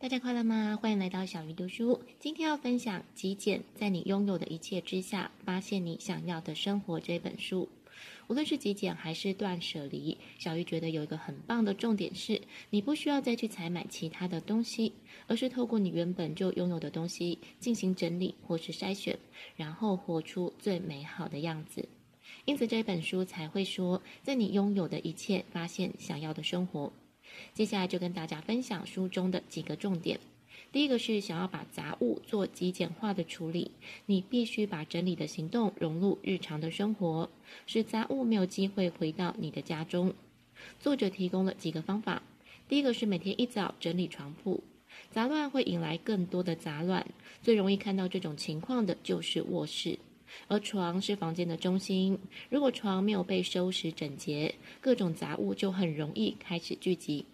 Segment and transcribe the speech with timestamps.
[0.00, 0.78] 大家快乐吗？
[0.80, 2.00] 欢迎来到小鱼读书。
[2.18, 7.68] 今天要分享《极简，在你拥有的一切之下，发现你想要的生活》这本书。
[8.26, 12.40] 无论是极简还是断舍离，小鱼觉得有一个很棒的重点是，
[12.70, 14.94] 你不需要再去采买其他的东西，
[15.26, 19.18] 而是透过你原本就拥有的东西进行整理或是筛选，
[19.54, 21.86] 然后活出最美好的样子。
[22.46, 26.90] 因此这本书才会说，在你拥有的一切，发现想要的生活。
[27.54, 30.20] 接下来就跟大家分享书中的几个重点。
[30.72, 33.72] 第一个是想要把杂物做极简化的处理，
[34.06, 37.28] 你必须把整理的行动融入日常的生活，
[37.66, 40.14] 使杂物没有机会回到你的家中。
[40.78, 42.22] 作者提供了几个方法。
[42.68, 44.62] 第一个是每天一早整理床铺，
[45.10, 47.04] 杂乱会引来更多的杂乱，
[47.42, 49.98] 最容易看到这种情况的就是卧室。
[50.48, 57.26] 而床是房间的中心，如果床没有被收拾整洁，各种杂物就很容易开始聚集。